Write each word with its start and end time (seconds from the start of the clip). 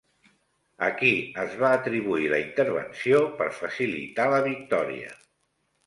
A 0.87 0.89
qui 1.01 1.11
es 1.43 1.53
va 1.59 1.69
atribuir 1.81 2.33
la 2.33 2.41
intervenció 2.47 3.23
per 3.43 3.53
facilitar 3.61 4.31
la 4.37 4.45
victòria? 4.53 5.19